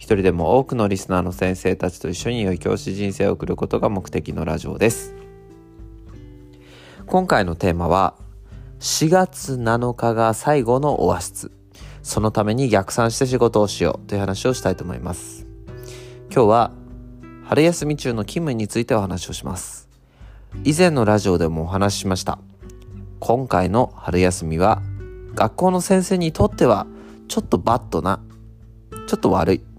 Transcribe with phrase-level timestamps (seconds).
[0.00, 5.14] 一人でも多くのリスナーの先生たちと一緒に良い教師人生を送ることが目的のラジオです。
[7.06, 8.14] 今回のテーマは、
[8.80, 11.50] 4月7日が最後のオアシス。
[12.02, 15.46] そのために逆算して仕事をしようという話をしたいと思います。
[16.34, 16.72] 今日は
[17.44, 19.90] 春休み中の勤務についてお話をします。
[20.64, 22.38] 以前のラジオでもお話ししました。
[23.18, 24.80] 今回の春休みは
[25.34, 26.86] 学校の先生にとっては
[27.28, 28.20] ちょっとバッドな、
[29.06, 29.69] ちょっと悪い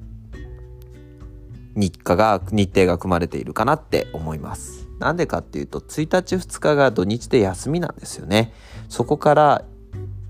[1.76, 4.88] 日課が、日程が組まれているかなって思います。
[5.00, 8.54] なんでかっていうと、1日2日が土日で休みなんですよね。
[8.90, 9.66] そこから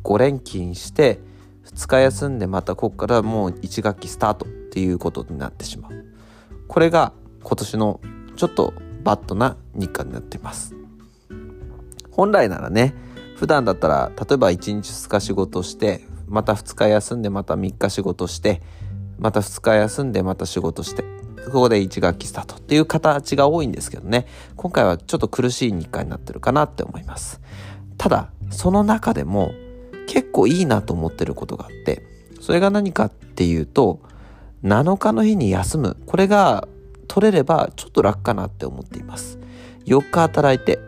[0.03, 1.19] 5連勤して、
[1.65, 6.05] 2日休んでまたここからもう1学期スタートっていうことになってしまう。
[6.67, 7.99] これが今年の
[8.35, 10.75] ちょっとバッドな日課になっています。
[12.11, 12.93] 本来ならね、
[13.35, 18.61] 普段だったら例えば1日2日仕事してまた2日休んでまた3日仕事して
[19.17, 21.03] また2日休んでまた仕事して
[21.45, 27.41] ここで1学期スタートっていう形が多いんですけどね、今回はちょっと苦しい日課になってるかなって思います。
[27.97, 29.51] ただ、その中でも
[30.07, 32.03] 結構いいなと思ってることがあって、
[32.39, 34.01] それが何かっていうと、
[34.63, 35.97] 7日の日に休む。
[36.05, 36.67] これが
[37.07, 39.39] 取れればちょっと楽かなって思っています。
[39.85, 40.79] 4日働いて、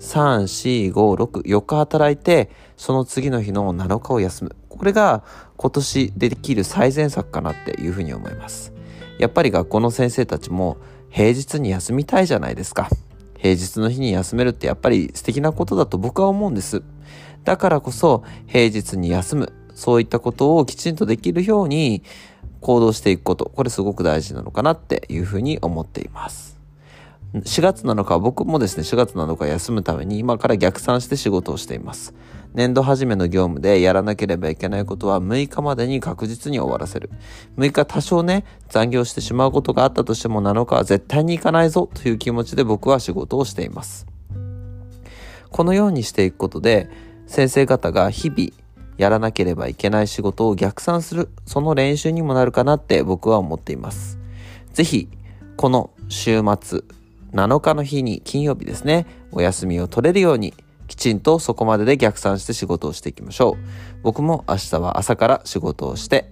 [0.00, 4.56] 3、4、5、6、4日働いて、その次の日の7日を休む。
[4.68, 5.22] これが
[5.56, 8.72] 今年できる最善策かなっていうふうに思います。
[9.20, 10.78] やっぱり学校の先生たちも
[11.10, 12.88] 平日に休みたいじゃないですか。
[13.36, 16.82] 平日の日に休めるってやっぱり素敵なことだと僕は思うんです。
[17.44, 22.02] だからこそ平日に休む、そういったことをきちんとできるように
[22.60, 26.58] 行動していくこと、これすごく大事なのかなっていうふうに思っています。
[27.34, 32.14] 4月7日は僕もですね、4月7日休むために今から逆算して仕事をしています。
[32.52, 37.10] 年度始めの業務でやらなければいけないことは6日までに確実に終わらせる。
[37.56, 44.06] 6日多少ね、残業してしまうことがあったとしても7日は絶対に行かないぞという気持ちで僕は仕事をしています。
[45.50, 46.90] このようにしていくことで、
[47.26, 48.50] 先生方が日々
[48.98, 54.18] やらなければいけない仕事を逆算する、その練習にもなるかなって僕は思っています。
[54.72, 55.08] ぜひ、
[55.56, 56.82] この週末、
[57.32, 60.54] 7日の日に金曜日ですね、お休みを取れるように、
[60.90, 63.56] きちんとそこまでで逆算して仕事をしていきましょう。
[64.02, 66.28] 僕も明日は朝から仕事をして、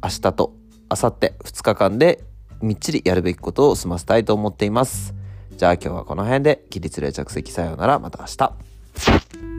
[0.00, 0.54] 明日と
[0.88, 2.22] 明後日2日間で
[2.62, 5.14] みっちりやるべきことを済ませたいと思っています。
[5.56, 9.49] じゃあ今日はこの辺で起立例着席さようならまた明日。